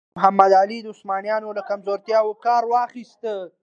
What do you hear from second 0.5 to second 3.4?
علي د عثمانیانو له کمزورتیاوو کار واخیست.